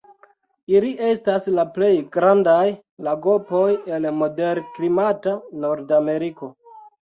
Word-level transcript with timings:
Ili 0.77 0.87
estas 1.09 1.45
la 1.57 1.65
plej 1.75 1.91
grandaj 2.15 2.63
lagopoj 3.09 3.63
el 3.99 4.09
moderklimata 4.23 5.37
Nordameriko. 5.67 6.53